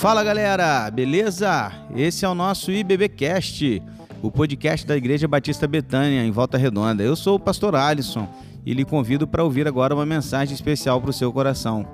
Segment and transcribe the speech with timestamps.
[0.00, 1.70] Fala galera, beleza?
[1.94, 3.82] Esse é o nosso IBBcast,
[4.22, 7.02] o podcast da Igreja Batista Betânia, em Volta Redonda.
[7.02, 8.26] Eu sou o pastor Alisson
[8.64, 11.84] e lhe convido para ouvir agora uma mensagem especial para o seu coração.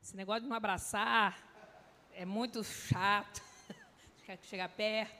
[0.00, 1.36] Esse negócio de não abraçar
[2.14, 3.42] é muito chato,
[4.24, 5.16] quer chegar perto.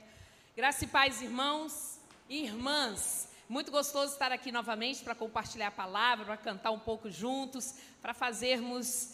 [0.55, 1.99] Graça e paz, irmãos
[2.29, 3.32] e irmãs.
[3.53, 8.11] Muito gostoso estar aqui novamente para compartilhar a palavra, para cantar um pouco juntos, para
[8.11, 9.13] fazermos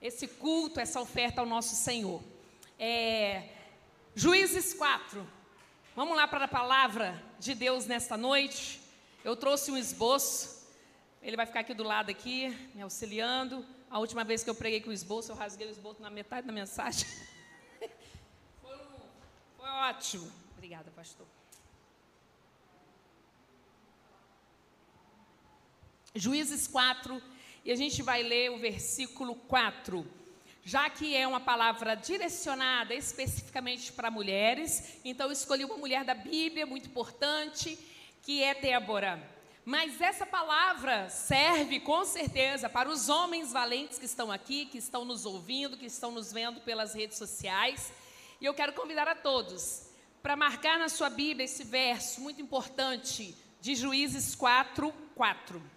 [0.00, 2.22] esse culto, essa oferta ao nosso Senhor.
[2.78, 3.50] É,
[4.14, 5.28] Juízes 4.
[5.94, 8.80] Vamos lá para a palavra de Deus nesta noite.
[9.22, 10.66] Eu trouxe um esboço.
[11.20, 13.62] Ele vai ficar aqui do lado aqui, me auxiliando.
[13.90, 16.46] A última vez que eu preguei com o esboço, eu rasguei o esboço na metade
[16.46, 17.06] da mensagem.
[18.62, 19.00] foi, um,
[19.58, 20.32] foi ótimo.
[20.56, 21.26] Obrigada, pastor.
[26.18, 27.22] Juízes 4,
[27.64, 30.06] e a gente vai ler o versículo 4.
[30.64, 36.14] Já que é uma palavra direcionada especificamente para mulheres, então eu escolhi uma mulher da
[36.14, 37.78] Bíblia muito importante,
[38.22, 39.22] que é Débora.
[39.64, 45.04] Mas essa palavra serve com certeza para os homens valentes que estão aqui, que estão
[45.04, 47.92] nos ouvindo, que estão nos vendo pelas redes sociais.
[48.40, 49.88] E eu quero convidar a todos
[50.22, 55.75] para marcar na sua Bíblia esse verso muito importante de Juízes 4, 4.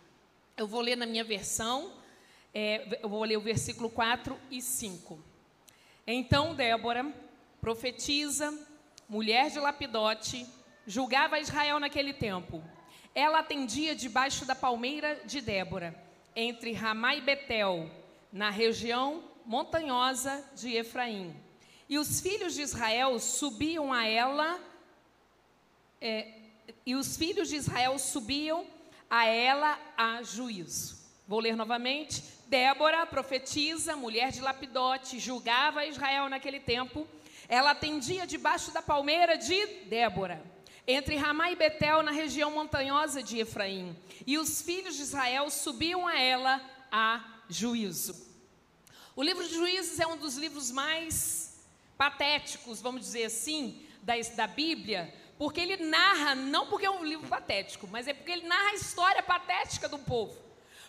[0.59, 1.89] Eu vou ler na minha versão,
[2.53, 5.17] é, eu vou ler o versículo 4 e 5.
[6.05, 7.15] Então Débora,
[7.61, 8.53] profetiza,
[9.07, 10.45] mulher de Lapidote,
[10.85, 12.61] julgava Israel naquele tempo.
[13.15, 15.95] Ela atendia debaixo da palmeira de Débora,
[16.35, 17.89] entre Ramá e Betel,
[18.29, 21.33] na região montanhosa de Efraim.
[21.87, 24.59] E os filhos de Israel subiam a ela,
[26.01, 26.33] é,
[26.85, 28.67] e os filhos de Israel subiam
[29.09, 30.97] a ela há juízo.
[31.27, 32.23] Vou ler novamente.
[32.47, 37.07] Débora, profetiza, mulher de Lapidote, julgava Israel naquele tempo.
[37.47, 40.43] Ela atendia debaixo da palmeira de Débora,
[40.87, 43.95] entre Ramá e Betel, na região montanhosa de Efraim.
[44.25, 48.27] E os filhos de Israel subiam a ela a juízo.
[49.15, 51.59] O livro de Juízes é um dos livros mais
[51.97, 57.25] patéticos, vamos dizer assim, da, da Bíblia, porque ele narra, não porque é um livro
[57.29, 60.37] patético, mas é porque ele narra a história patética do povo.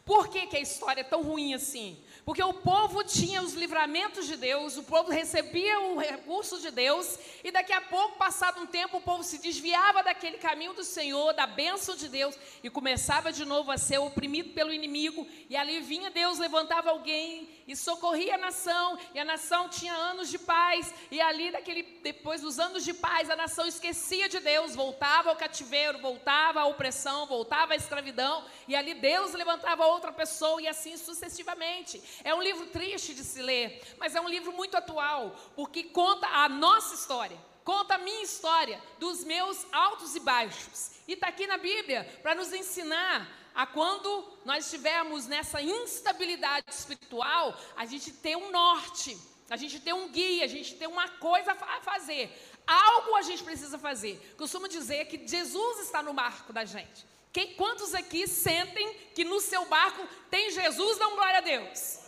[0.04, 1.96] Por que, que a história é tão ruim assim?
[2.24, 7.18] Porque o povo tinha os livramentos de Deus, o povo recebia o recurso de Deus,
[7.42, 11.32] e daqui a pouco, passado um tempo, o povo se desviava daquele caminho do Senhor,
[11.32, 15.80] da bênção de Deus, e começava de novo a ser oprimido pelo inimigo, e ali
[15.80, 20.92] vinha Deus, levantava alguém e socorria a nação, e a nação tinha anos de paz,
[21.10, 25.36] e ali, daquele, depois dos anos de paz, a nação esquecia de Deus, voltava ao
[25.36, 30.96] cativeiro, voltava à opressão, voltava à escravidão, e ali Deus levantava outra pessoa, e assim
[30.96, 32.02] sucessivamente.
[32.24, 36.26] É um livro triste de se ler, mas é um livro muito atual, porque conta
[36.26, 40.92] a nossa história, conta a minha história, dos meus altos e baixos.
[41.06, 47.58] E está aqui na Bíblia para nos ensinar a quando nós estivermos nessa instabilidade espiritual,
[47.76, 49.18] a gente ter um norte,
[49.48, 52.30] a gente ter um guia, a gente ter uma coisa a fazer.
[52.66, 54.34] Algo a gente precisa fazer.
[54.38, 57.04] Costumo dizer que Jesus está no barco da gente.
[57.32, 60.98] Quem, quantos aqui sentem que no seu barco tem Jesus?
[60.98, 62.00] Dão glória a Deus.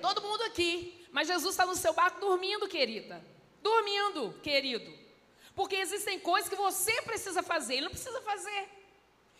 [0.00, 1.06] Todo mundo aqui.
[1.12, 3.24] Mas Jesus está no seu barco dormindo, querida.
[3.62, 4.92] Dormindo, querido.
[5.54, 8.68] Porque existem coisas que você precisa fazer, ele não precisa fazer.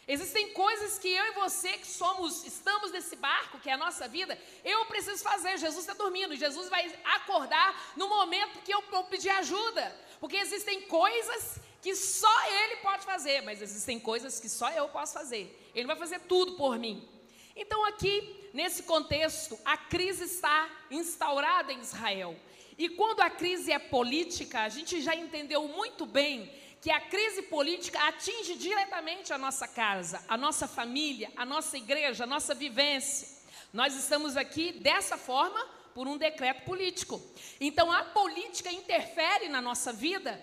[0.09, 4.07] Existem coisas que eu e você que somos, estamos nesse barco, que é a nossa
[4.07, 5.59] vida, eu preciso fazer.
[5.59, 9.95] Jesus está dormindo, Jesus vai acordar no momento que eu vou pedir ajuda.
[10.21, 15.14] Porque existem coisas que só Ele pode fazer, mas existem coisas que só eu posso
[15.14, 15.70] fazer.
[15.75, 17.06] Ele vai fazer tudo por mim.
[17.54, 22.37] Então, aqui, nesse contexto, a crise está instaurada em Israel.
[22.78, 27.42] E quando a crise é política, a gente já entendeu muito bem que a crise
[27.42, 33.29] política atinge diretamente a nossa casa, a nossa família, a nossa igreja, a nossa vivência.
[33.72, 35.58] Nós estamos aqui dessa forma
[35.94, 37.20] por um decreto político.
[37.58, 40.38] Então a política interfere na nossa vida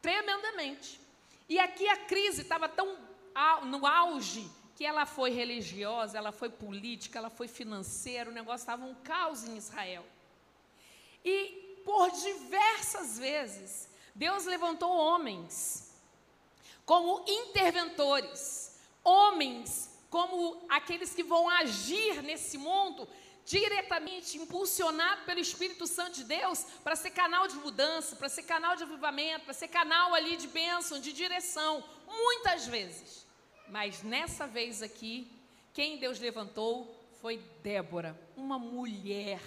[0.00, 1.00] tremendamente.
[1.48, 2.96] E aqui a crise estava tão
[3.66, 8.84] no auge que ela foi religiosa, ela foi política, ela foi financeira, o negócio estava
[8.84, 10.04] um caos em Israel.
[11.24, 15.94] E por diversas vezes, Deus levantou homens
[16.84, 23.08] como interventores, homens como aqueles que vão agir nesse mundo
[23.50, 28.76] diretamente impulsionado pelo Espírito Santo de Deus para ser canal de mudança, para ser canal
[28.76, 33.26] de avivamento, para ser canal ali de bênção, de direção, muitas vezes.
[33.66, 35.28] Mas nessa vez aqui,
[35.74, 39.42] quem Deus levantou foi Débora, uma mulher.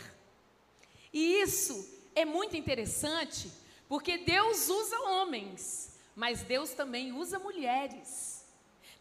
[1.14, 1.74] E isso
[2.14, 3.50] é muito interessante,
[3.88, 8.46] porque Deus usa homens, mas Deus também usa mulheres.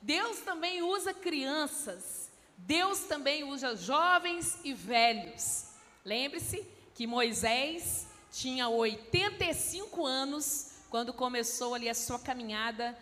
[0.00, 2.21] Deus também usa crianças.
[2.64, 5.66] Deus também usa jovens e velhos.
[6.04, 6.64] Lembre-se
[6.94, 12.96] que Moisés tinha 85 anos quando começou ali a sua caminhada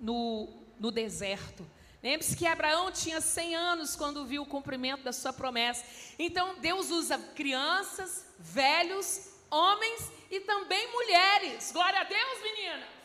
[0.00, 0.48] no,
[0.78, 1.68] no deserto.
[2.02, 5.84] Lembre-se que Abraão tinha 100 anos quando viu o cumprimento da sua promessa.
[6.18, 11.72] Então Deus usa crianças, velhos, homens e também mulheres.
[11.72, 12.99] Glória a Deus, meninas.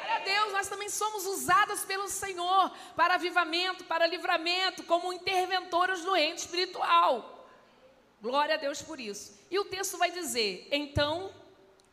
[0.00, 6.02] Glória a Deus, nós também somos usadas pelo Senhor para avivamento, para livramento, como interventoras
[6.02, 7.46] no ente espiritual.
[8.20, 9.38] Glória a Deus por isso.
[9.50, 11.30] E o texto vai dizer: então,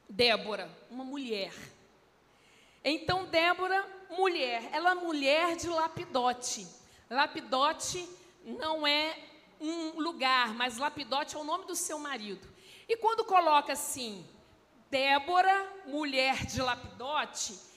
[0.09, 1.53] Débora, uma mulher.
[2.83, 6.65] Então, Débora, mulher, ela é mulher de Lapidote.
[7.09, 8.07] Lapidote
[8.45, 9.17] não é
[9.59, 12.47] um lugar, mas Lapidote é o nome do seu marido.
[12.87, 14.25] E quando coloca assim,
[14.89, 17.67] Débora, mulher de Lapidote,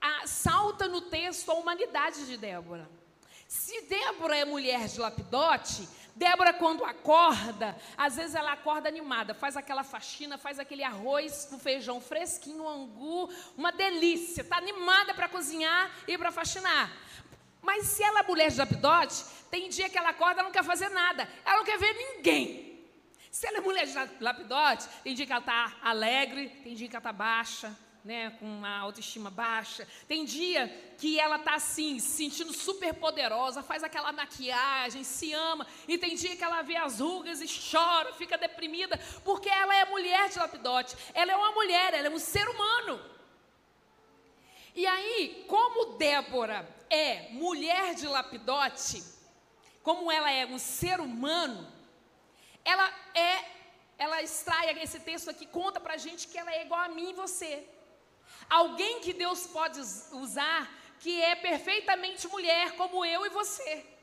[0.00, 2.88] a, salta no texto a humanidade de Débora.
[3.46, 9.56] Se Débora é mulher de Lapidote, Débora, quando acorda, às vezes ela acorda animada, faz
[9.56, 15.90] aquela faxina, faz aquele arroz com feijão fresquinho, angu, uma delícia, está animada para cozinhar
[16.06, 16.92] e para faxinar.
[17.62, 20.64] Mas se ela é mulher de Lapidote, tem dia que ela acorda e não quer
[20.64, 22.68] fazer nada, ela não quer ver ninguém.
[23.30, 26.96] Se ela é mulher de lapidote, tem dia que ela está alegre, tem dia que
[26.96, 29.86] ela está baixa, né, com uma autoestima baixa.
[30.06, 35.66] Tem dia que ela está assim, se sentindo super poderosa, faz aquela maquiagem, se ama.
[35.86, 39.84] E tem dia que ela vê as rugas e chora, fica deprimida, porque ela é
[39.84, 40.96] mulher de lapidote.
[41.14, 43.00] Ela é uma mulher, ela é um ser humano.
[44.74, 49.02] E aí, como Débora é mulher de lapidote,
[49.82, 51.66] como ela é um ser humano,
[52.64, 53.44] ela é,
[53.98, 57.14] ela extrai esse texto aqui, conta pra gente que ela é igual a mim e
[57.14, 57.66] você.
[58.48, 60.70] Alguém que Deus pode usar
[61.00, 63.97] que é perfeitamente mulher, como eu e você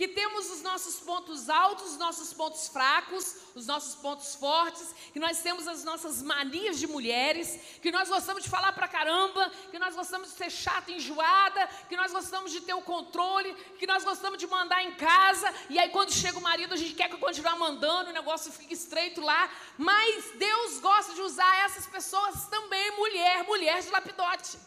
[0.00, 5.20] que temos os nossos pontos altos, os nossos pontos fracos, os nossos pontos fortes, que
[5.20, 9.78] nós temos as nossas manias de mulheres, que nós gostamos de falar pra caramba, que
[9.78, 14.02] nós gostamos de ser chata, enjoada, que nós gostamos de ter o controle, que nós
[14.02, 17.18] gostamos de mandar em casa, e aí quando chega o marido a gente quer que
[17.18, 22.90] continuar mandando, o negócio fica estreito lá, mas Deus gosta de usar essas pessoas também,
[22.96, 24.58] mulher, mulher de lapidote.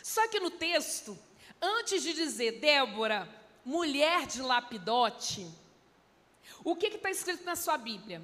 [0.00, 1.18] Só que no texto,
[1.60, 5.44] antes de dizer Débora, mulher de lapidote,
[6.62, 8.22] o que está escrito na sua Bíblia?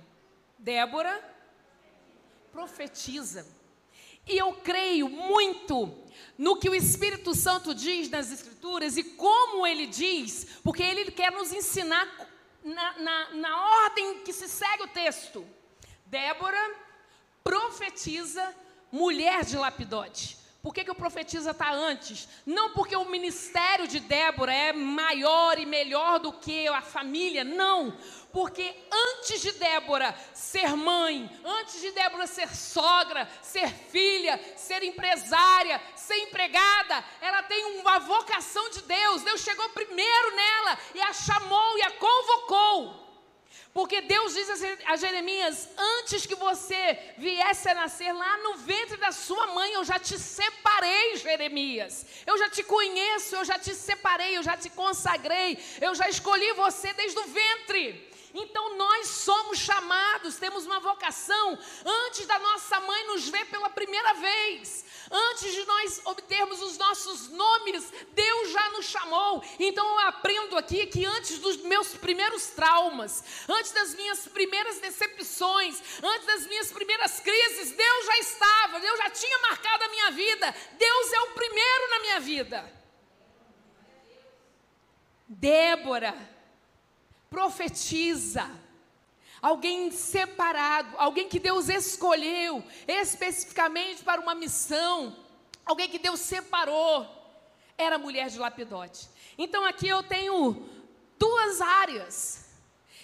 [0.57, 1.21] Débora
[2.53, 3.45] profetiza.
[4.25, 5.99] E eu creio muito
[6.39, 11.33] no que o Espírito Santo diz nas Escrituras e como ele diz, porque ele quer
[11.33, 12.07] nos ensinar
[12.63, 15.45] na, na, na ordem que se segue o texto.
[16.07, 16.77] Débora
[17.43, 18.55] profetiza,
[18.93, 20.39] mulher de lapidote.
[20.63, 22.29] Por que, que o profetiza está antes?
[22.47, 27.93] Não porque o ministério de Débora é maior e melhor do que a família, não.
[28.33, 35.83] Porque antes de Débora ser mãe, antes de Débora ser sogra, ser filha, ser empresária,
[35.97, 39.23] ser empregada, ela tem uma vocação de Deus.
[39.23, 43.02] Deus chegou primeiro nela e a chamou e a convocou.
[43.73, 44.49] Porque Deus diz
[44.85, 49.83] a Jeremias: Antes que você viesse a nascer lá no ventre da sua mãe, eu
[49.83, 52.05] já te separei, Jeremias.
[52.27, 56.53] Eu já te conheço, eu já te separei, eu já te consagrei, eu já escolhi
[56.53, 58.12] você desde o ventre.
[58.35, 64.15] Então nós somos chamados, temos uma vocação antes da nossa mãe nos ver pela primeira
[64.15, 64.85] vez.
[65.11, 69.45] Antes de nós obtermos os nossos nomes, Deus já nos chamou.
[69.59, 75.83] Então eu aprendo aqui que antes dos meus primeiros traumas, antes das minhas primeiras decepções,
[76.03, 80.55] antes das minhas primeiras crises, Deus já estava, Deus já tinha marcado a minha vida.
[80.79, 82.83] Deus é o primeiro na minha vida.
[85.29, 86.42] Débora
[87.33, 88.49] profetiza
[89.41, 95.17] alguém separado, alguém que Deus escolheu especificamente para uma missão,
[95.65, 97.09] alguém que Deus separou,
[97.77, 99.09] era mulher de lapidote.
[99.39, 100.69] Então aqui eu tenho
[101.19, 102.51] duas áreas.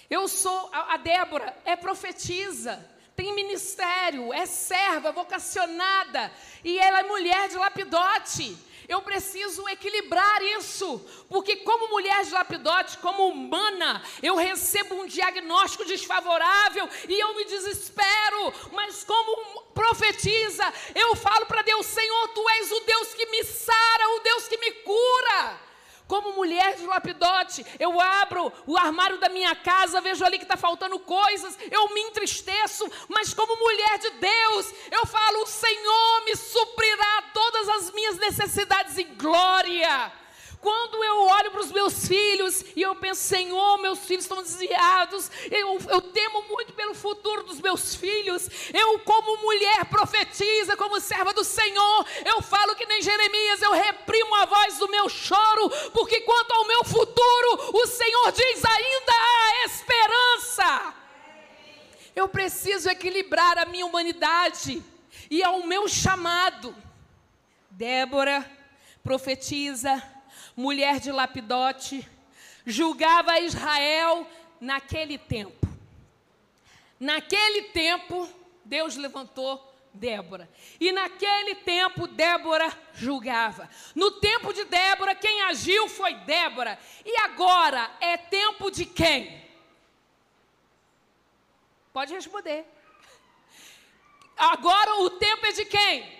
[0.07, 6.31] Eu sou, a Débora é profetisa, tem ministério, é serva, vocacionada,
[6.63, 8.57] e ela é mulher de lapidote.
[8.89, 15.85] Eu preciso equilibrar isso, porque como mulher de lapidote, como humana, eu recebo um diagnóstico
[15.85, 22.71] desfavorável e eu me desespero, mas como profetiza, eu falo para Deus, Senhor, tu és
[22.71, 25.68] o Deus que me sara, o Deus que me cura.
[26.09, 30.57] Como mulher de lapidote, eu abro o armário da minha casa, vejo ali que está
[30.57, 36.35] faltando coisas, eu me entristeço, mas como mulher de Deus, eu falo: o Senhor me
[36.35, 40.11] suprirá todas as minhas necessidades em glória.
[40.61, 45.31] Quando eu olho para os meus filhos e eu penso, Senhor, meus filhos estão desviados,
[45.49, 48.49] eu, eu temo muito pelo futuro dos meus filhos.
[48.73, 54.35] Eu, como mulher profetiza, como serva do Senhor, eu falo que nem Jeremias, eu reprimo
[54.35, 59.65] a voz do meu choro, porque quanto ao meu futuro, o Senhor diz: ainda há
[59.65, 60.93] esperança.
[62.13, 64.83] Eu preciso equilibrar a minha humanidade
[65.31, 66.75] e ao meu chamado.
[67.71, 68.45] Débora
[69.01, 70.03] profetiza
[70.59, 72.05] mulher de Lapidote,
[72.65, 74.27] julgava Israel
[74.59, 75.65] naquele tempo.
[76.99, 78.27] Naquele tempo,
[78.65, 80.49] Deus levantou Débora.
[80.77, 83.69] E naquele tempo, Débora julgava.
[83.95, 86.77] No tempo de Débora, quem agiu foi Débora.
[87.05, 89.41] E agora é tempo de quem?
[91.93, 92.65] Pode responder.
[94.35, 96.19] Agora o tempo é de quem?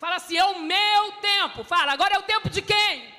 [0.00, 1.62] Fala assim: é o meu tempo.
[1.62, 3.14] Fala, agora é o tempo de quem?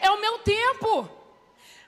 [0.00, 1.10] É o meu tempo.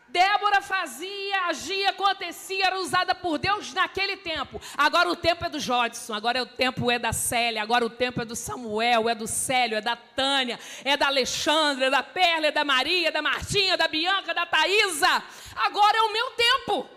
[0.08, 4.60] Débora fazia, agia, acontecia, era usada por Deus naquele tempo.
[4.76, 8.22] Agora o tempo é do Jodson, agora o tempo é da Célia, agora o tempo
[8.22, 12.46] é do Samuel, é do Célio, é da Tânia, é da Alexandra, é da Perla,
[12.46, 15.22] é da Maria, é da Martinha, da Bianca, da Thaisa.
[15.54, 16.88] Agora é o meu tempo.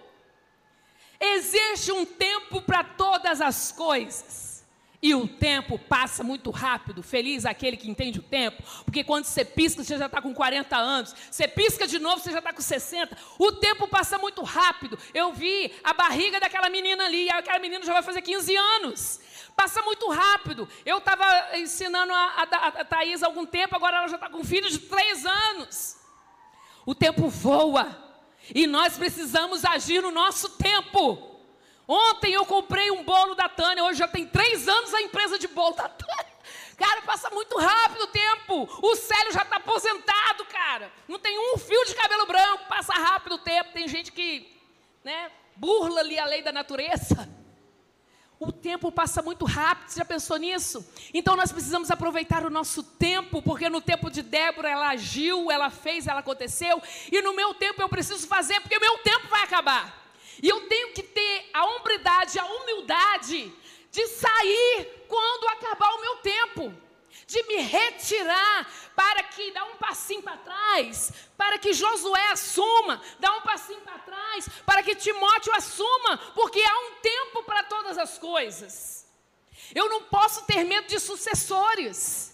[1.20, 4.51] Existe um tempo para todas as coisas.
[5.04, 7.02] E o tempo passa muito rápido.
[7.02, 8.62] Feliz aquele que entende o tempo.
[8.86, 11.16] Porque quando você pisca, você já está com 40 anos.
[11.32, 13.18] Você pisca de novo, você já está com 60.
[13.40, 15.00] O tempo passa muito rápido.
[15.12, 17.26] Eu vi a barriga daquela menina ali.
[17.26, 19.20] E aquela menina já vai fazer 15 anos.
[19.56, 20.70] Passa muito rápido.
[20.86, 24.38] Eu estava ensinando a, a, a Thaís há algum tempo, agora ela já está com
[24.40, 25.98] um filho de 3 anos.
[26.86, 27.98] O tempo voa.
[28.54, 31.31] E nós precisamos agir no nosso tempo.
[31.94, 35.46] Ontem eu comprei um bolo da Tânia, hoje já tem três anos a empresa de
[35.50, 36.32] bolo da Tânia.
[36.78, 38.80] Cara, passa muito rápido o tempo.
[38.82, 40.90] O Célio já está aposentado, cara.
[41.06, 43.74] Não tem um fio de cabelo branco, passa rápido o tempo.
[43.74, 44.58] Tem gente que,
[45.04, 47.30] né, burla ali a lei da natureza.
[48.40, 50.90] O tempo passa muito rápido, você já pensou nisso?
[51.14, 55.70] Então nós precisamos aproveitar o nosso tempo, porque no tempo de Débora ela agiu, ela
[55.70, 56.82] fez, ela aconteceu,
[57.12, 60.01] e no meu tempo eu preciso fazer, porque meu tempo vai acabar.
[60.42, 63.54] E eu tenho que ter a hombridade, a humildade
[63.90, 66.74] de sair quando acabar o meu tempo,
[67.28, 73.32] de me retirar para que dá um passinho para trás, para que Josué assuma, dá
[73.38, 78.18] um passinho para trás, para que Timóteo assuma, porque há um tempo para todas as
[78.18, 79.08] coisas.
[79.74, 82.31] Eu não posso ter medo de sucessores.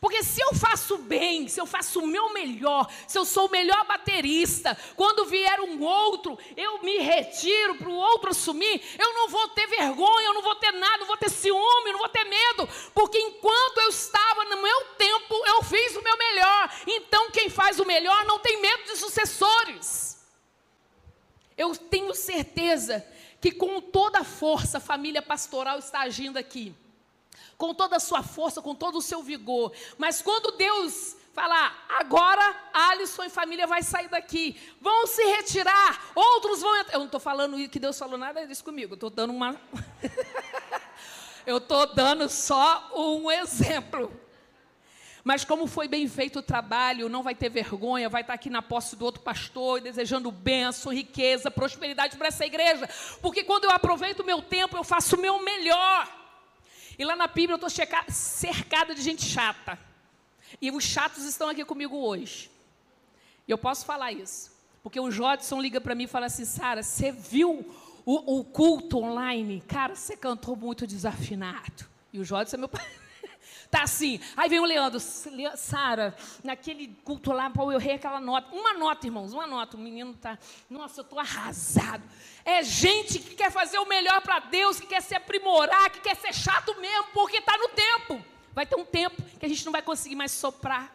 [0.00, 3.50] Porque se eu faço bem, se eu faço o meu melhor, se eu sou o
[3.50, 9.28] melhor baterista, quando vier um outro, eu me retiro para o outro assumir, eu não
[9.28, 12.24] vou ter vergonha, eu não vou ter nada, não vou ter ciúme, não vou ter
[12.24, 16.70] medo, porque enquanto eu estava no meu tempo, eu fiz o meu melhor.
[16.86, 20.24] Então quem faz o melhor não tem medo de sucessores.
[21.56, 23.06] Eu tenho certeza
[23.40, 26.74] que com toda a força a família pastoral está agindo aqui
[27.56, 29.72] com toda a sua força, com todo o seu vigor.
[29.98, 36.60] Mas quando Deus falar, agora Alisson e família vai sair daqui, vão se retirar, outros
[36.60, 36.94] vão entrar.
[36.94, 39.60] Eu não estou falando que Deus falou nada disso comigo, estou dando uma.
[41.44, 44.20] eu estou dando só um exemplo.
[45.24, 48.60] Mas como foi bem feito o trabalho, não vai ter vergonha, vai estar aqui na
[48.60, 52.86] posse do outro pastor, desejando bênção, riqueza, prosperidade para essa igreja.
[53.22, 56.23] Porque quando eu aproveito o meu tempo, eu faço o meu melhor.
[56.98, 59.78] E lá na Bíblia eu estou cercada de gente chata.
[60.60, 62.50] E os chatos estão aqui comigo hoje.
[63.46, 64.52] E eu posso falar isso.
[64.82, 67.66] Porque o Jodson liga para mim e fala assim: Sara, você viu
[68.04, 69.62] o, o, culto online?
[69.66, 71.86] Cara, você cantou muito desafinado.
[72.12, 72.86] E o Jodson é meu pai.
[73.74, 74.20] Tá assim.
[74.36, 76.14] Aí vem o Leandro, Sara,
[76.44, 78.54] naquele culto lá, Paulo, eu errei aquela nota.
[78.54, 79.76] Uma nota, irmãos, uma nota.
[79.76, 80.38] O menino tá,
[80.70, 82.04] nossa, eu tô arrasado.
[82.44, 86.14] É gente que quer fazer o melhor para Deus, que quer se aprimorar, que quer
[86.14, 88.24] ser chato mesmo, porque está no tempo.
[88.52, 90.94] Vai ter um tempo que a gente não vai conseguir mais soprar.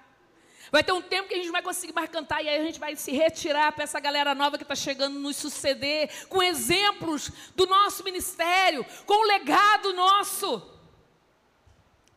[0.72, 2.64] Vai ter um tempo que a gente não vai conseguir mais cantar, e aí a
[2.64, 7.30] gente vai se retirar para essa galera nova que está chegando nos suceder, com exemplos
[7.58, 10.79] do nosso ministério, com o legado nosso.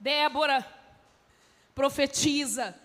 [0.03, 0.67] Débora
[1.77, 2.77] profetiza,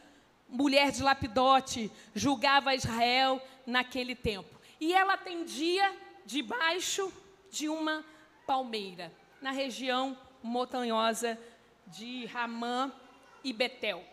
[0.48, 4.62] mulher de Lapidote, julgava Israel naquele tempo.
[4.80, 5.98] E ela atendia
[6.28, 7.12] debaixo
[7.50, 8.06] de uma
[8.46, 11.40] palmeira, na região montanhosa
[11.88, 12.92] de Ramã
[13.44, 14.06] e Betel.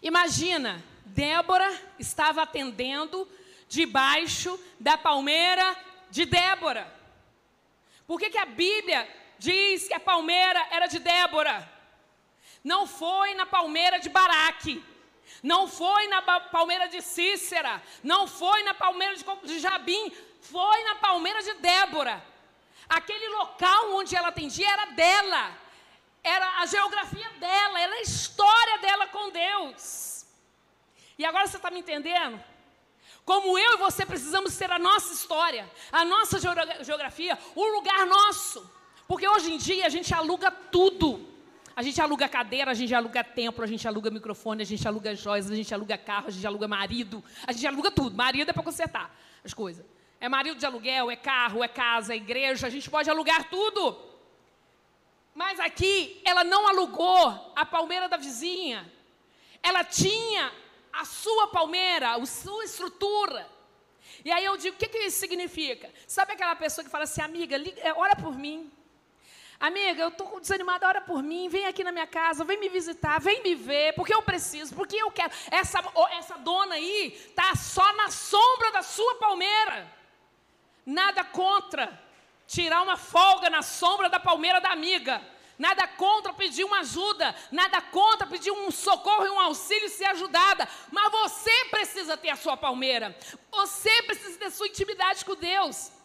[0.00, 3.28] Imagina, Débora estava atendendo
[3.68, 5.76] debaixo da palmeira
[6.08, 6.86] de Débora.
[8.06, 9.08] Por que, que a Bíblia
[9.40, 11.75] diz que a palmeira era de Débora?
[12.70, 14.84] Não foi na palmeira de Baraque.
[15.40, 16.20] Não foi na
[16.54, 17.80] palmeira de Cícera.
[18.02, 19.14] Não foi na palmeira
[19.50, 20.04] de Jabim.
[20.40, 22.16] Foi na palmeira de Débora.
[22.88, 25.56] Aquele local onde ela atendia era dela.
[26.24, 27.80] Era a geografia dela.
[27.80, 30.26] Era a história dela com Deus.
[31.16, 32.42] E agora você está me entendendo?
[33.24, 38.68] Como eu e você precisamos ter a nossa história, a nossa geografia, o lugar nosso.
[39.06, 41.35] Porque hoje em dia a gente aluga tudo.
[41.76, 45.14] A gente aluga cadeira, a gente aluga templo, a gente aluga microfone, a gente aluga
[45.14, 48.16] joias, a gente aluga carro, a gente aluga marido, a gente aluga tudo.
[48.16, 49.14] Marido é para consertar
[49.44, 49.84] as coisas.
[50.18, 53.94] É marido de aluguel, é carro, é casa, é igreja, a gente pode alugar tudo.
[55.34, 58.90] Mas aqui ela não alugou a palmeira da vizinha.
[59.62, 60.50] Ela tinha
[60.90, 63.46] a sua palmeira, a sua estrutura.
[64.24, 65.92] E aí eu digo, o que, que isso significa?
[66.06, 68.72] Sabe aquela pessoa que fala assim, amiga, liga, ora por mim.
[69.58, 73.18] Amiga, eu estou desanimada, ora por mim, vem aqui na minha casa, vem me visitar,
[73.18, 75.32] vem me ver, porque eu preciso, porque eu quero.
[75.50, 75.82] Essa,
[76.12, 79.90] essa dona aí está só na sombra da sua palmeira.
[80.84, 81.98] Nada contra
[82.46, 85.22] tirar uma folga na sombra da palmeira da amiga.
[85.58, 90.68] Nada contra pedir uma ajuda, nada contra pedir um socorro e um auxílio ser ajudada,
[90.92, 93.16] mas você precisa ter a sua palmeira.
[93.50, 95.95] Você precisa ter sua intimidade com Deus.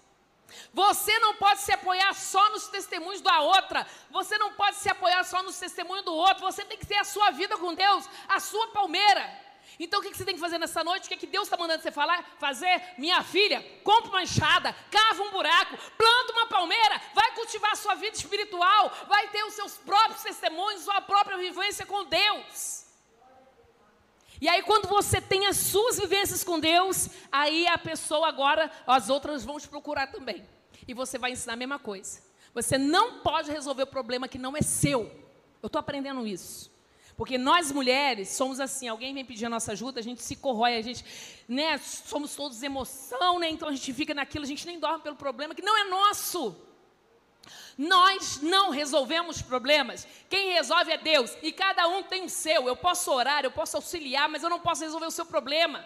[0.73, 3.85] Você não pode se apoiar só nos testemunhos da outra.
[4.09, 6.43] Você não pode se apoiar só nos testemunhos do outro.
[6.43, 9.51] Você tem que ter a sua vida com Deus, a sua palmeira.
[9.79, 11.05] Então o que você tem que fazer nessa noite?
[11.05, 12.23] O que, é que Deus está mandando você falar?
[12.39, 12.81] Fazer?
[12.97, 17.95] Minha filha, compra uma enxada, cava um buraco, planta uma palmeira, vai cultivar a sua
[17.95, 22.90] vida espiritual, vai ter os seus próprios testemunhos, sua própria vivência com Deus.
[24.41, 29.07] E aí, quando você tem as suas vivências com Deus, aí a pessoa agora, as
[29.07, 30.43] outras vão te procurar também.
[30.87, 32.23] E você vai ensinar a mesma coisa.
[32.51, 35.03] Você não pode resolver o problema que não é seu.
[35.61, 36.71] Eu estou aprendendo isso.
[37.15, 40.75] Porque nós mulheres somos assim, alguém vem pedir a nossa ajuda, a gente se corrói,
[40.75, 41.05] a gente,
[41.47, 43.47] né, somos todos emoção, né?
[43.47, 46.55] Então a gente fica naquilo, a gente nem dorme pelo problema que não é nosso.
[47.81, 50.07] Nós não resolvemos problemas.
[50.29, 51.35] Quem resolve é Deus.
[51.41, 52.67] E cada um tem o seu.
[52.67, 55.83] Eu posso orar, eu posso auxiliar, mas eu não posso resolver o seu problema.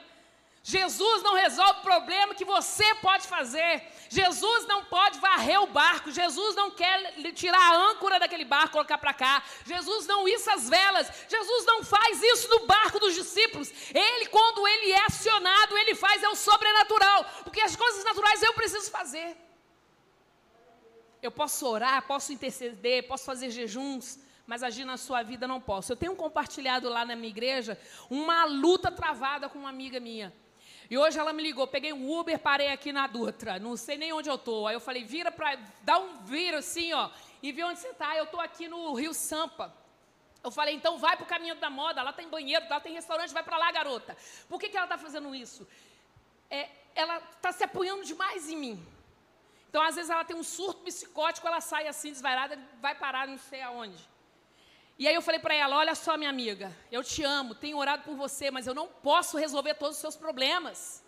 [0.61, 3.81] Jesus não resolve o problema que você pode fazer.
[4.09, 6.11] Jesus não pode varrer o barco.
[6.11, 9.41] Jesus não quer tirar a âncora daquele barco colocar para cá.
[9.65, 11.09] Jesus não issa as velas.
[11.29, 13.71] Jesus não faz isso no barco dos discípulos.
[13.93, 17.23] Ele, quando ele é acionado, ele faz é o sobrenatural.
[17.45, 19.44] Porque as coisas naturais eu preciso fazer.
[21.25, 25.91] Eu posso orar, posso interceder, posso fazer jejuns mas agir na sua vida não posso.
[25.91, 30.31] Eu tenho compartilhado lá na minha igreja uma luta travada com uma amiga minha.
[30.89, 34.13] E hoje ela me ligou, peguei um Uber, parei aqui na Dutra, não sei nem
[34.13, 34.67] onde eu tô.
[34.67, 37.09] Aí eu falei, vira para, dá um vira assim, ó,
[37.41, 38.15] e vê onde você está.
[38.15, 39.73] Eu tô aqui no Rio Sampa.
[40.43, 43.33] Eu falei, então vai para o caminho da moda, lá tem banheiro, lá tem restaurante,
[43.33, 44.15] vai para lá, garota.
[44.47, 45.67] Por que, que ela está fazendo isso?
[46.51, 48.94] É, ela está se apoiando demais em mim.
[49.75, 53.37] Então, às vezes, ela tem um surto psicótico, ela sai assim, desvairada, vai parar não
[53.37, 54.01] sei aonde.
[54.97, 58.03] E aí eu falei para ela: Olha só, minha amiga, eu te amo, tenho orado
[58.03, 61.03] por você, mas eu não posso resolver todos os seus problemas.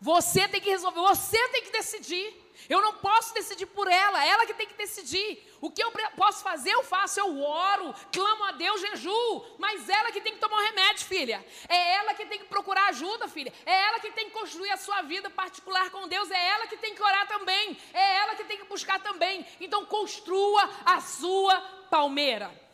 [0.00, 2.44] Você tem que resolver, você tem que decidir.
[2.68, 5.42] Eu não posso decidir por ela, ela que tem que decidir.
[5.60, 10.10] O que eu posso fazer, eu faço, eu oro, clamo a Deus, jejuo, mas ela
[10.10, 11.44] que tem que tomar o remédio, filha.
[11.68, 13.52] É ela que tem que procurar ajuda, filha.
[13.64, 16.76] É ela que tem que construir a sua vida particular com Deus, é ela que
[16.76, 19.46] tem que orar também, é ela que tem que buscar também.
[19.60, 22.66] Então construa a sua palmeira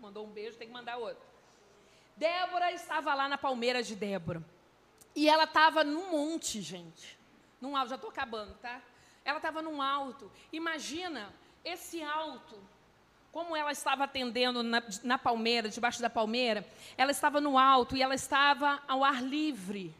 [0.00, 1.22] mandou um beijo, tem que mandar outro.
[2.16, 4.42] Débora estava lá na palmeira de Débora.
[5.14, 7.18] E ela estava num monte, gente.
[7.60, 8.80] Num alto, já estou acabando, tá?
[9.24, 10.30] Ela estava num alto.
[10.52, 11.32] Imagina
[11.64, 12.56] esse alto,
[13.30, 16.66] como ela estava atendendo na, na palmeira, debaixo da palmeira.
[16.96, 19.94] Ela estava no alto e ela estava ao ar livre.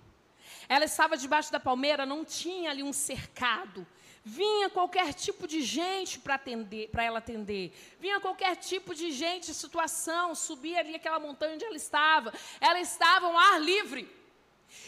[0.68, 3.86] Ela estava debaixo da palmeira, não tinha ali um cercado.
[4.24, 7.72] Vinha qualquer tipo de gente para atender, para ela atender.
[7.98, 12.32] Vinha qualquer tipo de gente, situação, subia ali aquela montanha onde ela estava.
[12.60, 14.19] Ela estava ao ar livre.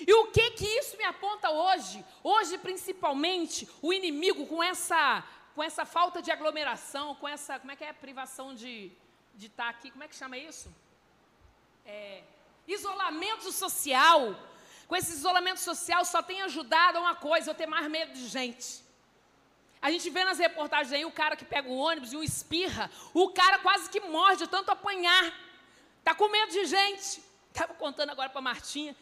[0.06, 2.04] E o que que isso me aponta hoje?
[2.22, 7.76] Hoje, principalmente, o inimigo com essa com essa falta de aglomeração, com essa, como é
[7.76, 8.90] que é, privação de
[9.34, 10.72] de estar tá aqui, como é que chama isso?
[11.84, 12.22] É,
[12.66, 14.36] isolamento social.
[14.86, 18.26] Com esse isolamento social só tem ajudado a uma coisa, eu ter mais medo de
[18.28, 18.82] gente.
[19.80, 22.90] A gente vê nas reportagens aí o cara que pega o ônibus e o espirra,
[23.12, 25.24] o cara quase que morre de tanto apanhar.
[25.98, 27.22] Está com medo de gente.
[27.48, 28.94] Estava contando agora para a Martinha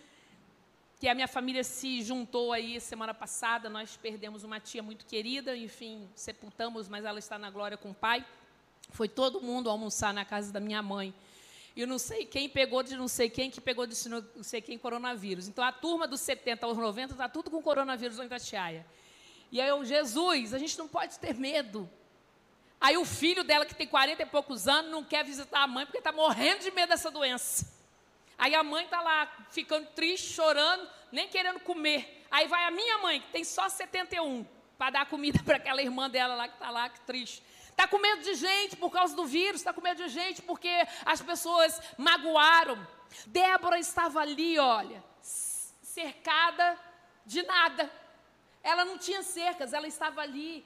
[1.00, 3.70] que a minha família se juntou aí semana passada.
[3.70, 7.94] Nós perdemos uma tia muito querida, enfim, sepultamos, mas ela está na glória com o
[7.94, 8.22] pai.
[8.90, 11.14] Foi todo mundo almoçar na casa da minha mãe.
[11.74, 14.60] E eu não sei quem pegou de não sei quem, que pegou de não sei
[14.60, 15.48] quem coronavírus.
[15.48, 18.84] Então a turma dos 70 aos 90 está tudo com coronavírus lá em.
[19.50, 21.88] E aí eu, Jesus, a gente não pode ter medo.
[22.78, 25.86] Aí o filho dela, que tem 40 e poucos anos, não quer visitar a mãe
[25.86, 27.79] porque está morrendo de medo dessa doença.
[28.40, 32.24] Aí a mãe está lá, ficando triste, chorando, nem querendo comer.
[32.31, 34.46] Aí vai a minha mãe, que tem só 71,
[34.79, 37.42] para dar comida para aquela irmã dela lá que está lá, que triste.
[37.68, 40.70] Está com medo de gente por causa do vírus, está com medo de gente porque
[41.05, 42.79] as pessoas magoaram.
[43.26, 46.79] Débora estava ali, olha, cercada
[47.26, 47.92] de nada.
[48.62, 50.64] Ela não tinha cercas, ela estava ali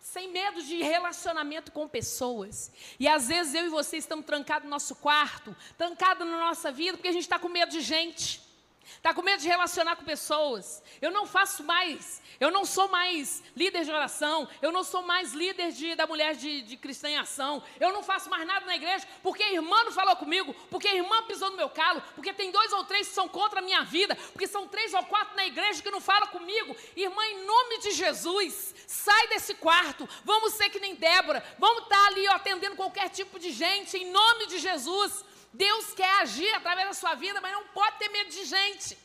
[0.00, 2.70] sem medo de relacionamento com pessoas.
[2.98, 6.96] E às vezes eu e você estamos trancados no nosso quarto, trancados na nossa vida,
[6.96, 8.45] porque a gente está com medo de gente.
[8.94, 10.82] Está com medo de relacionar com pessoas.
[11.00, 15.32] Eu não faço mais, eu não sou mais líder de oração, eu não sou mais
[15.32, 18.76] líder de, da mulher de, de cristã em ação, eu não faço mais nada na
[18.76, 22.32] igreja, porque a irmã não falou comigo, porque a irmã pisou no meu calo, porque
[22.32, 25.36] tem dois ou três que são contra a minha vida, porque são três ou quatro
[25.36, 26.76] na igreja que não falam comigo.
[26.96, 32.06] Irmã, em nome de Jesus, sai desse quarto, vamos ser que nem Débora, vamos estar
[32.06, 35.24] ali ó, atendendo qualquer tipo de gente, em nome de Jesus.
[35.56, 38.98] Deus quer agir através da sua vida, mas não pode ter medo de gente.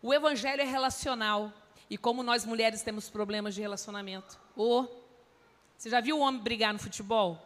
[0.00, 1.52] O evangelho é relacional.
[1.88, 4.38] E como nós mulheres temos problemas de relacionamento.
[4.56, 4.86] Oh,
[5.76, 7.44] você já viu o homem brigar no futebol?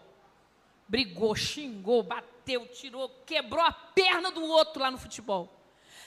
[0.87, 5.51] Brigou, xingou, bateu, tirou, quebrou a perna do outro lá no futebol.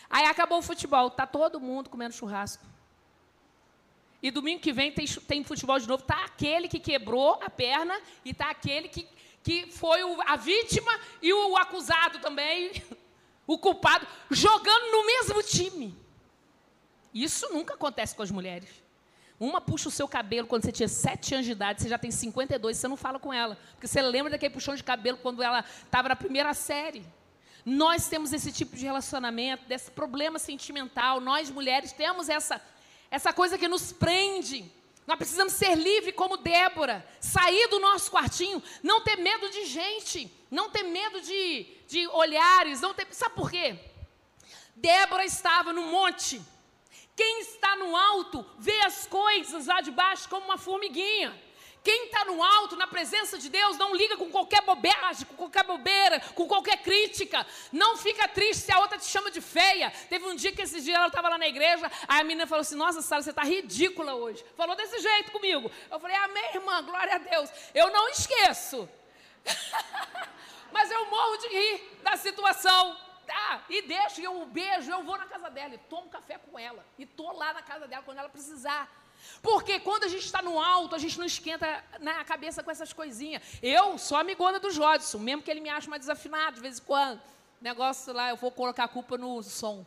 [0.07, 2.63] Aí acabou o futebol, tá todo mundo comendo churrasco.
[4.21, 6.03] E domingo que vem tem, tem futebol de novo.
[6.03, 9.07] Tá aquele que quebrou a perna e tá aquele que,
[9.47, 12.83] que foi a vítima e o acusado também,
[13.47, 15.97] o culpado, jogando no mesmo time.
[17.13, 18.67] Isso nunca acontece com as mulheres.
[19.39, 22.11] Uma puxa o seu cabelo quando você tinha 7 anos de idade, você já tem
[22.11, 23.57] 52, você não fala com ela.
[23.71, 27.05] Porque você lembra daquele puxão de cabelo quando ela estava na primeira série.
[27.65, 31.21] Nós temos esse tipo de relacionamento, desse problema sentimental.
[31.21, 32.61] Nós, mulheres, temos essa,
[33.09, 34.69] essa coisa que nos prende.
[35.07, 40.31] Nós precisamos ser livres como Débora, sair do nosso quartinho, não ter medo de gente,
[40.51, 43.07] não ter medo de, de olhares, não ter.
[43.11, 43.79] Sabe por quê?
[44.75, 46.39] Débora estava no monte
[47.17, 51.35] quem está no alto vê as coisas lá de baixo como uma formiguinha.
[51.87, 55.63] Quem está no alto, na presença de Deus, não liga com qualquer bobagem, com qualquer
[55.63, 57.47] bobeira, com qualquer crítica.
[57.71, 59.89] Não fica triste se a outra te chama de feia.
[60.09, 62.59] Teve um dia que esses dias ela estava lá na igreja, aí a menina falou
[62.59, 64.43] assim: Nossa, Sara, você está ridícula hoje.
[64.57, 65.71] Falou desse jeito comigo.
[65.89, 67.49] Eu falei: Amém, irmã, glória a Deus.
[67.73, 68.89] Eu não esqueço.
[70.73, 72.97] Mas eu morro de rir da situação.
[73.25, 76.85] Tá, e deixa, eu beijo, eu vou na casa dela e tomo café com ela.
[76.97, 79.06] E tô lá na casa dela quando ela precisar.
[79.41, 82.91] Porque quando a gente está no alto, a gente não esquenta na cabeça com essas
[82.93, 83.41] coisinhas.
[83.61, 86.83] Eu sou amigona do Jodson, mesmo que ele me ache mais desafinado de vez em
[86.83, 87.21] quando.
[87.61, 89.85] Negócio lá, eu vou colocar a culpa no som.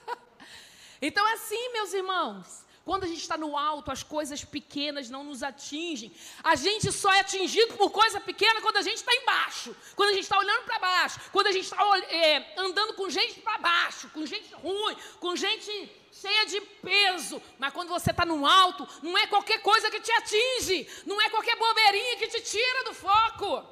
[1.00, 2.62] então, é assim, meus irmãos.
[2.84, 6.12] Quando a gente está no alto, as coisas pequenas não nos atingem.
[6.42, 10.12] A gente só é atingido por coisa pequena quando a gente está embaixo, quando a
[10.14, 11.78] gente está olhando para baixo, quando a gente está
[12.08, 17.42] é, andando com gente para baixo, com gente ruim, com gente cheia de peso.
[17.58, 21.30] Mas quando você está no alto, não é qualquer coisa que te atinge, não é
[21.30, 23.64] qualquer bobeirinha que te tira do foco.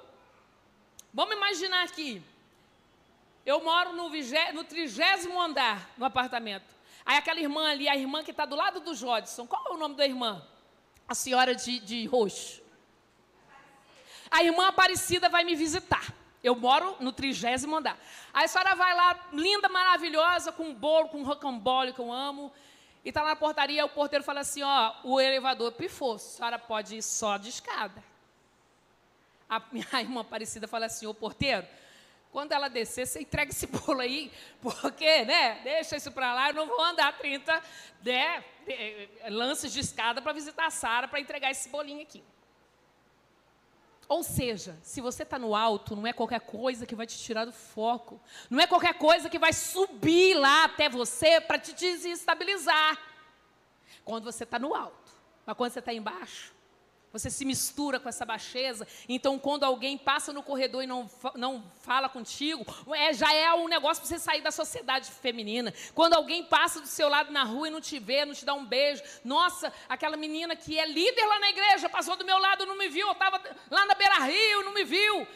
[1.12, 2.22] Vamos imaginar aqui.
[3.44, 6.74] Eu moro no, vigé, no trigésimo andar no apartamento.
[7.05, 9.76] Aí aquela irmã ali, a irmã que está do lado do Jodson, qual é o
[9.76, 10.46] nome da irmã?
[11.09, 12.62] A senhora de, de roxo.
[14.31, 16.14] A irmã Aparecida vai me visitar.
[16.42, 17.98] Eu moro no trigésimo andar.
[18.33, 22.11] Aí a senhora vai lá, linda, maravilhosa, com um bolo, com um rocambole que eu
[22.11, 22.53] amo.
[23.05, 26.96] E está na portaria, o porteiro fala assim, ó, o elevador pifou, a senhora pode
[26.96, 28.03] ir só de escada.
[29.48, 31.66] A minha irmã Aparecida fala assim, ô porteiro,
[32.31, 35.61] quando ela descer, você entrega esse bolo aí, porque, né?
[35.62, 37.62] Deixa isso para lá, eu não vou andar 30
[38.03, 38.44] né,
[39.29, 42.22] lances de escada para visitar a Sara para entregar esse bolinho aqui.
[44.11, 47.44] Ou seja, se você está no alto, não é qualquer coisa que vai te tirar
[47.44, 48.20] do foco.
[48.51, 52.99] Não é qualquer coisa que vai subir lá até você para te desestabilizar.
[54.05, 55.12] Quando você está no alto.
[55.46, 56.53] Mas quando você está embaixo,
[57.12, 58.87] você se mistura com essa baixeza.
[59.09, 63.66] Então, quando alguém passa no corredor e não, não fala contigo, é, já é um
[63.66, 65.75] negócio para você sair da sociedade feminina.
[65.94, 68.55] Quando alguém passa do seu lado na rua e não te vê, não te dá
[68.55, 69.03] um beijo.
[69.25, 72.88] Nossa, aquela menina que é líder lá na igreja passou do meu lado, não me
[72.88, 73.07] viu.
[73.09, 75.27] Eu estava lá na beira-rio, não me viu.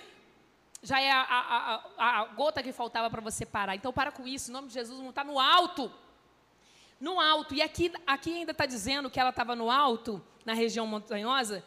[0.80, 3.74] já é a, a, a, a gota que faltava para você parar.
[3.74, 5.90] Então para com isso, em nome de Jesus, não está no alto.
[7.00, 7.52] No alto.
[7.52, 11.64] E aqui, aqui ainda está dizendo que ela estava no alto, na região montanhosa,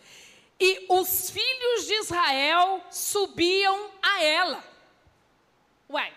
[0.59, 4.63] e os filhos de Israel subiam a ela.
[5.89, 6.13] Ué,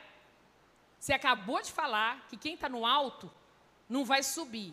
[0.99, 3.31] você acabou de falar que quem está no alto
[3.89, 4.73] não vai subir.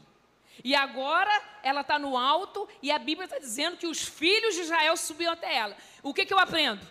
[0.64, 4.62] E agora ela está no alto e a Bíblia está dizendo que os filhos de
[4.62, 5.78] Israel subiam até ela.
[6.02, 6.86] O que, que eu aprendo?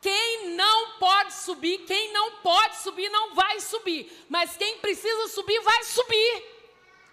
[0.00, 4.24] Quem não pode subir, quem não pode subir, não vai subir.
[4.28, 6.44] Mas quem precisa subir, vai subir.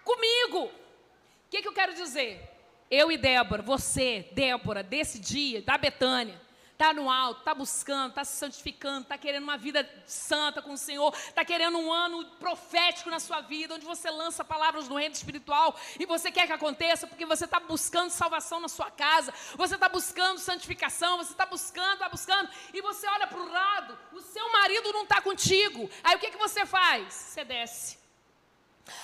[0.05, 0.65] Comigo.
[0.65, 2.56] O que, que eu quero dizer?
[2.89, 6.39] Eu e Débora, você, Débora, desse dia, da Betânia,
[6.71, 10.77] está no alto, está buscando, está se santificando, está querendo uma vida santa com o
[10.77, 15.13] Senhor, está querendo um ano profético na sua vida, onde você lança palavras no reino
[15.13, 19.73] espiritual e você quer que aconteça porque você está buscando salvação na sua casa, você
[19.73, 24.21] está buscando santificação, você está buscando, está buscando, e você olha para o lado, o
[24.21, 27.11] seu marido não está contigo, aí o que, que você faz?
[27.11, 28.06] Você desce.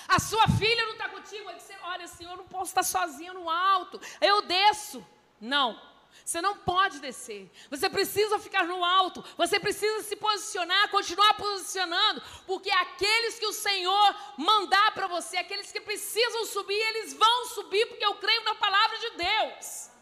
[0.08, 3.32] A sua filha não está contigo, aí você olha assim, eu não posso estar sozinha
[3.32, 5.04] no alto, eu desço.
[5.40, 5.80] Não.
[6.24, 7.50] Você não pode descer.
[7.70, 9.22] Você precisa ficar no alto.
[9.36, 15.72] Você precisa se posicionar, continuar posicionando, porque aqueles que o Senhor mandar para você, aqueles
[15.72, 19.93] que precisam subir, eles vão subir, porque eu creio na palavra de Deus.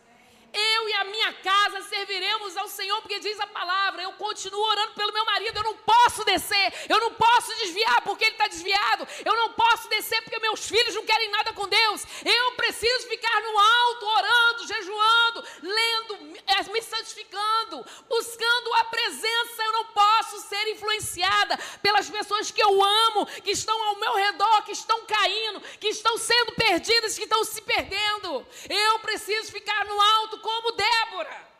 [0.53, 4.93] Eu e a minha casa serviremos ao Senhor, porque diz a palavra: eu continuo orando
[4.93, 9.09] pelo meu marido, eu não posso descer, eu não posso desviar porque ele está desviado,
[9.25, 13.41] eu não posso descer porque meus filhos não querem nada com Deus, eu preciso ficar
[13.41, 19.62] no alto, orando, jejuando, lendo, me santificando, buscando a presença.
[19.62, 24.62] Eu não posso ser influenciada pelas pessoas que eu amo, que estão ao meu redor,
[24.62, 28.47] que estão caindo, que estão sendo perdidas, que estão se perdendo.
[28.69, 31.53] Eu preciso ficar no alto como Débora.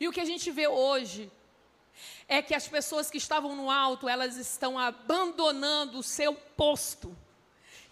[0.00, 1.30] E o que a gente vê hoje
[2.28, 7.16] é que as pessoas que estavam no alto, elas estão abandonando o seu posto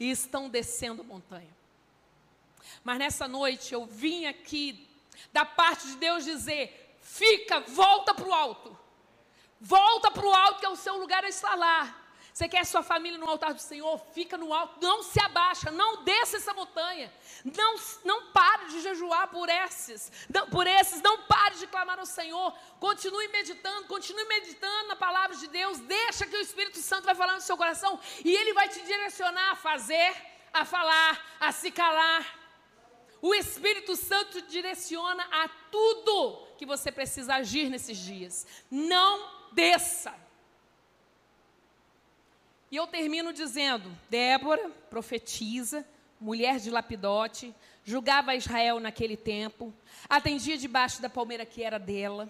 [0.01, 1.52] e estão descendo a montanha.
[2.85, 4.88] Mas nessa noite eu vim aqui
[5.33, 8.79] da parte de Deus dizer: fica, volta para o alto.
[9.61, 12.03] Volta para o alto, que é o seu lugar a estar lá.
[12.33, 13.99] Você quer sua família no altar do Senhor?
[14.14, 17.12] Fica no alto, não se abaixa, não desça essa montanha.
[17.45, 22.07] Não, não pare de jejuar por esses, não, por esses, não pare de clamar ao
[22.07, 22.57] Senhor.
[22.81, 25.79] Continue meditando, continue meditando na palavra de Deus.
[25.81, 29.51] Deixa que o Espírito Santo vai falar no seu coração e ele vai te direcionar
[29.51, 30.16] a fazer,
[30.55, 32.42] a falar, a se calar.
[33.25, 38.45] O Espírito Santo te direciona a tudo que você precisa agir nesses dias.
[38.69, 40.13] Não desça.
[42.69, 45.87] E eu termino dizendo: Débora, profetiza,
[46.21, 47.55] mulher de Lapidote,
[47.85, 49.73] julgava Israel naquele tempo,
[50.09, 52.29] atendia debaixo da palmeira que era dela,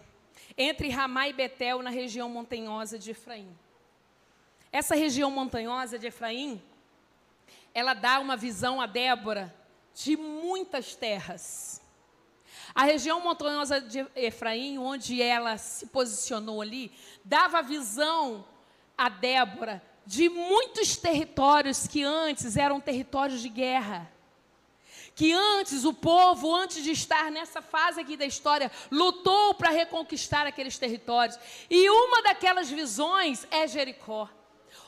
[0.58, 3.48] entre Ramá e Betel, na região montanhosa de Efraim.
[4.70, 6.62] Essa região montanhosa de Efraim,
[7.72, 9.61] ela dá uma visão a Débora
[9.94, 11.80] de muitas terras.
[12.74, 16.90] A região montanhosa de Efraim, onde ela se posicionou ali,
[17.24, 18.44] dava visão
[18.96, 24.10] a Débora de muitos territórios que antes eram territórios de guerra.
[25.14, 30.46] Que antes o povo, antes de estar nessa fase aqui da história, lutou para reconquistar
[30.46, 31.38] aqueles territórios.
[31.68, 34.28] E uma daquelas visões é Jericó.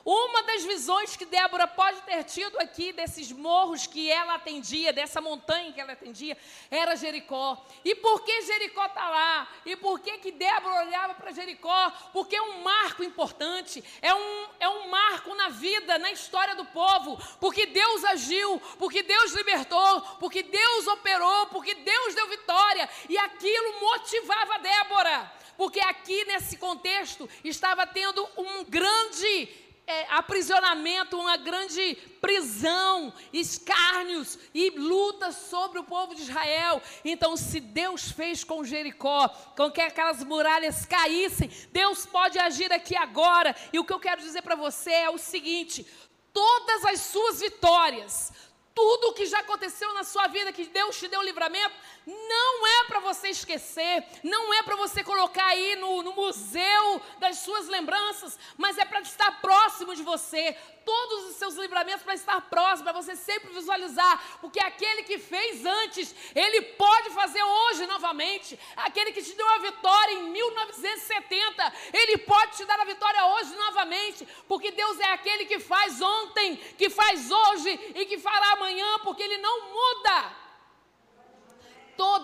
[0.04, 5.18] Uma das visões que Débora pode ter tido aqui desses morros que ela atendia, dessa
[5.18, 6.36] montanha que ela atendia,
[6.70, 7.64] era Jericó.
[7.82, 9.48] E por que Jericó está lá?
[9.64, 11.90] E por que, que Débora olhava para Jericó?
[12.12, 16.66] Porque é um marco importante, é um, é um marco na vida, na história do
[16.66, 17.18] povo.
[17.40, 22.86] Porque Deus agiu, porque Deus libertou, porque Deus operou, porque Deus deu vitória.
[23.08, 25.32] E aquilo motivava Débora.
[25.56, 34.70] Porque aqui nesse contexto estava tendo um grande é, aprisionamento, uma grande prisão, escárnios e
[34.70, 36.80] lutas sobre o povo de Israel.
[37.04, 42.96] Então, se Deus fez com Jericó, com que aquelas muralhas caíssem, Deus pode agir aqui
[42.96, 43.54] agora.
[43.72, 45.86] E o que eu quero dizer para você é o seguinte:
[46.32, 48.32] todas as suas vitórias,
[48.74, 51.74] tudo o que já aconteceu na sua vida, que Deus te deu livramento,
[52.06, 57.38] não é para você esquecer, não é para você colocar aí no, no, museu das
[57.38, 60.56] suas lembranças, mas é para estar próximo de você.
[60.84, 65.64] Todos os seus livramentos para estar próximo, para você sempre visualizar, porque aquele que fez
[65.64, 68.58] antes, ele pode fazer hoje novamente.
[68.76, 73.54] Aquele que te deu a vitória em 1970, ele pode te dar a vitória hoje
[73.54, 78.98] novamente, porque Deus é aquele que faz ontem, que faz hoje e que fará amanhã,
[78.98, 80.43] porque ele não muda.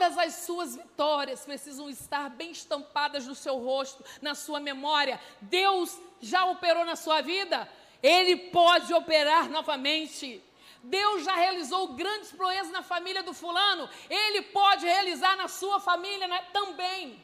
[0.00, 5.20] Todas as suas vitórias precisam estar bem estampadas no seu rosto, na sua memória.
[5.42, 7.70] Deus já operou na sua vida,
[8.02, 10.42] Ele pode operar novamente.
[10.82, 16.26] Deus já realizou grandes proezas na família do fulano, Ele pode realizar na sua família
[16.26, 17.22] né, também.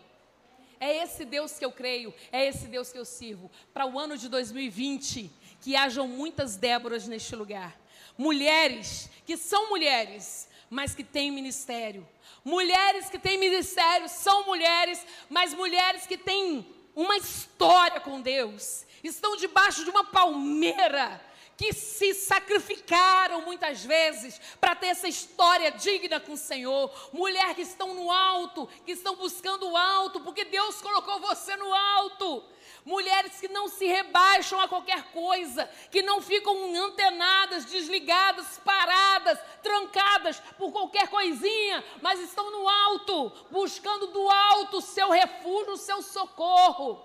[0.78, 3.50] É esse Deus que eu creio, é esse Deus que eu sirvo.
[3.72, 7.74] Para o ano de 2020, que hajam muitas Déboras neste lugar.
[8.18, 12.06] Mulheres que são mulheres, mas que têm ministério.
[12.46, 18.86] Mulheres que têm ministério são mulheres, mas mulheres que têm uma história com Deus.
[19.02, 21.20] Estão debaixo de uma palmeira
[21.56, 26.88] que se sacrificaram muitas vezes para ter essa história digna com o Senhor.
[27.12, 31.74] Mulher que estão no alto, que estão buscando o alto, porque Deus colocou você no
[31.74, 32.44] alto.
[32.86, 40.38] Mulheres que não se rebaixam a qualquer coisa, que não ficam antenadas, desligadas, paradas, trancadas
[40.56, 46.00] por qualquer coisinha, mas estão no alto, buscando do alto o seu refúgio, o seu
[46.00, 47.04] socorro.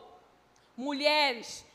[0.78, 1.66] Mulheres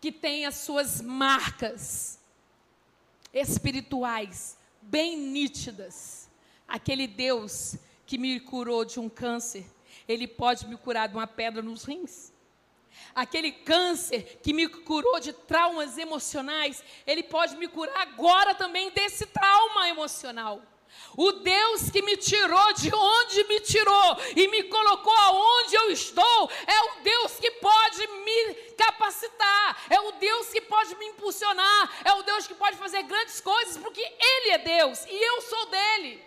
[0.00, 2.18] que tem as suas marcas
[3.30, 6.30] espirituais bem nítidas.
[6.66, 9.66] Aquele Deus que me curou de um câncer,
[10.08, 12.32] ele pode me curar de uma pedra nos rins.
[13.14, 19.26] Aquele câncer que me curou de traumas emocionais, ele pode me curar agora também desse
[19.26, 20.62] trauma emocional.
[21.16, 26.50] O Deus que me tirou de onde me tirou e me colocou aonde eu estou,
[26.66, 32.12] é o Deus que pode me capacitar, é o Deus que pode me impulsionar, é
[32.12, 36.24] o Deus que pode fazer grandes coisas, porque Ele é Deus e eu sou dele.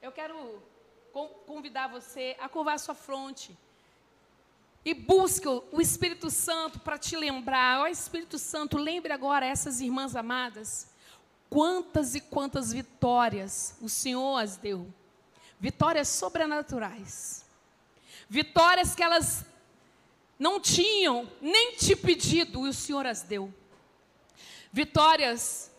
[0.00, 0.62] Eu quero
[1.46, 3.56] convidar você a curvar sua fronte
[4.84, 7.80] e busque o Espírito Santo para te lembrar.
[7.80, 10.90] Ó Espírito Santo, lembre agora essas irmãs amadas
[11.52, 14.92] quantas e quantas vitórias o Senhor as deu.
[15.60, 17.44] Vitórias sobrenaturais.
[18.26, 19.44] Vitórias que elas
[20.38, 23.52] não tinham nem te pedido e o Senhor as deu.
[24.72, 25.70] Vitórias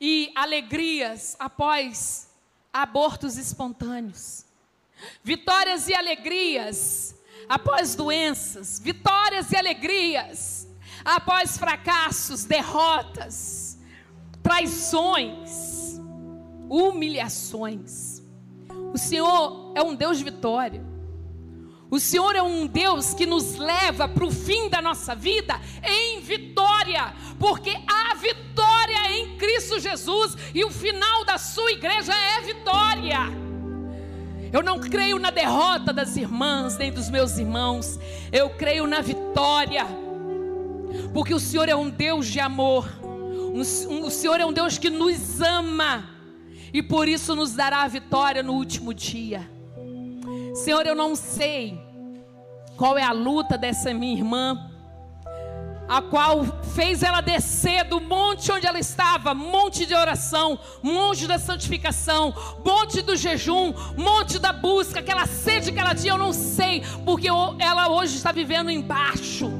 [0.00, 2.29] e alegrias após
[2.72, 4.44] abortos espontâneos.
[5.22, 7.14] Vitórias e alegrias
[7.48, 8.78] após doenças.
[8.78, 10.68] Vitórias e alegrias
[11.04, 13.70] após fracassos, derrotas
[14.42, 16.00] traições,
[16.68, 18.22] humilhações.
[18.92, 20.84] O Senhor é um Deus de vitória.
[21.90, 26.20] O Senhor é um Deus que nos leva para o fim da nossa vida em
[26.20, 33.18] vitória, porque há vitória em Cristo Jesus e o final da sua igreja é vitória.
[34.52, 37.98] Eu não creio na derrota das irmãs nem dos meus irmãos,
[38.30, 39.86] eu creio na vitória,
[41.14, 42.86] porque o Senhor é um Deus de amor.
[43.52, 46.08] O Senhor é um Deus que nos ama
[46.72, 49.50] e por isso nos dará a vitória no último dia.
[50.54, 51.80] Senhor, eu não sei
[52.76, 54.69] qual é a luta dessa minha irmã,
[55.90, 61.36] a qual fez ela descer do monte onde ela estava, monte de oração, monte da
[61.36, 62.32] santificação,
[62.64, 67.26] monte do jejum, monte da busca, aquela sede que ela tinha, eu não sei, porque
[67.58, 69.50] ela hoje está vivendo embaixo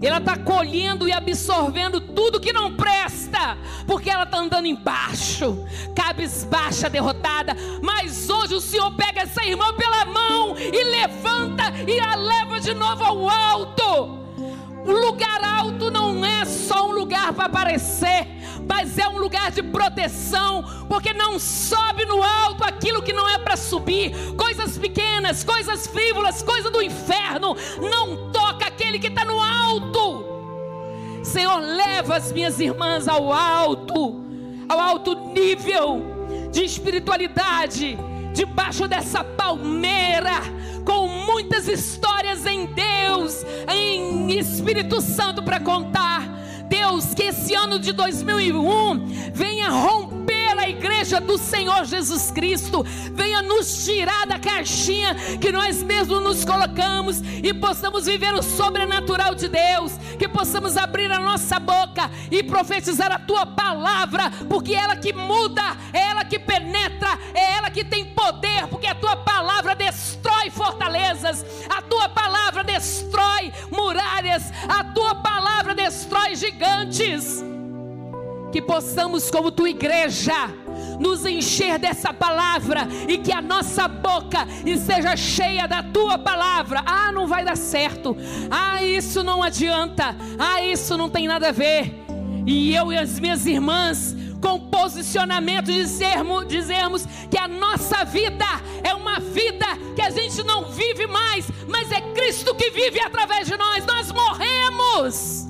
[0.00, 6.88] ela está colhendo e absorvendo tudo que não presta, porque ela está andando embaixo, cabisbaixa,
[6.88, 7.56] derrotada.
[7.82, 12.74] Mas hoje o Senhor pega essa irmã pela mão e levanta e a leva de
[12.74, 14.17] novo ao alto.
[14.92, 18.26] Lugar alto não é só um lugar para aparecer,
[18.66, 23.38] mas é um lugar de proteção, porque não sobe no alto aquilo que não é
[23.38, 29.40] para subir, coisas pequenas, coisas frívolas, coisa do inferno, não toca aquele que está no
[29.40, 30.24] alto.
[31.22, 34.24] Senhor, leva as minhas irmãs ao alto,
[34.68, 36.02] ao alto nível
[36.50, 37.98] de espiritualidade,
[38.32, 40.40] debaixo dessa palmeira
[40.84, 46.22] com muitas histórias em Deus, em Espírito Santo para contar.
[46.68, 53.42] Deus, que esse ano de 2001 venha romper a igreja do Senhor Jesus Cristo, venha
[53.42, 59.48] nos tirar da caixinha que nós mesmos nos colocamos e possamos viver o sobrenatural de
[59.48, 64.96] Deus, que possamos abrir a nossa boca e profetizar a tua palavra, porque é ela
[64.96, 69.74] que muda, é ela que penetra, é ela que tem poder, porque a tua palavra
[69.74, 77.42] destrói fortalezas, a tua palavra destrói muralhas, a tua palavra destrói gigantes.
[78.52, 80.48] Que possamos, como tua igreja,
[80.98, 86.82] nos encher dessa palavra e que a nossa boca esteja cheia da tua palavra.
[86.86, 88.16] Ah, não vai dar certo.
[88.50, 90.16] Ah, isso não adianta.
[90.38, 91.94] Ah, isso não tem nada a ver.
[92.46, 98.46] E eu e as minhas irmãs, com posicionamento, dizermos, dizermos que a nossa vida
[98.82, 103.46] é uma vida que a gente não vive mais, mas é Cristo que vive através
[103.46, 103.84] de nós.
[103.84, 105.47] Nós morremos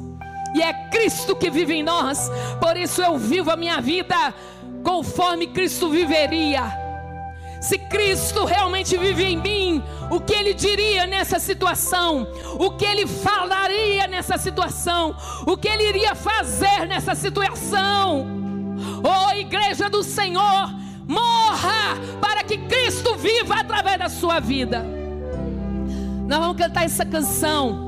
[0.54, 2.30] e é Cristo que vive em nós.
[2.60, 4.34] Por isso eu vivo a minha vida
[4.82, 6.88] conforme Cristo viveria.
[7.60, 12.26] Se Cristo realmente vive em mim, o que ele diria nessa situação?
[12.58, 15.16] O que ele falaria nessa situação?
[15.46, 18.26] O que ele iria fazer nessa situação?
[19.02, 20.72] Oh, igreja do Senhor,
[21.06, 24.84] morra para que Cristo viva através da sua vida.
[26.28, 27.87] Nós vamos cantar essa canção.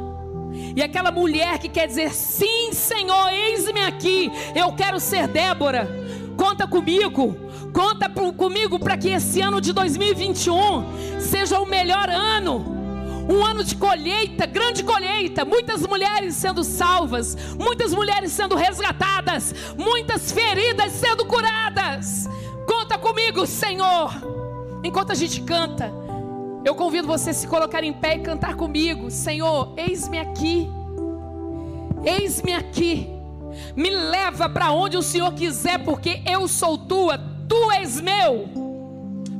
[0.77, 5.89] E aquela mulher que quer dizer: Sim, Senhor, eis-me aqui, eu quero ser Débora,
[6.37, 7.37] conta comigo.
[7.73, 12.79] Conta comigo para que esse ano de 2021 seja o melhor ano.
[13.29, 20.33] Um ano de colheita, grande colheita, muitas mulheres sendo salvas, muitas mulheres sendo resgatadas, muitas
[20.33, 22.29] feridas sendo curadas.
[22.67, 24.13] Conta comigo, Senhor.
[24.83, 25.93] Enquanto a gente canta,
[26.65, 29.11] eu convido você a se colocar em pé e cantar comigo.
[29.11, 30.69] Senhor, eis-me aqui.
[32.05, 33.09] Eis-me aqui.
[33.77, 37.19] Me leva para onde o Senhor quiser, porque eu sou tua
[37.51, 38.49] tu és meu.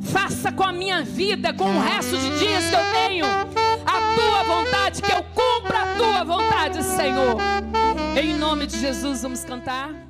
[0.03, 4.43] Faça com a minha vida, com o resto de dias que eu tenho, a tua
[4.43, 7.37] vontade, que eu cumpra a tua vontade, Senhor.
[8.21, 10.10] Em nome de Jesus, vamos cantar.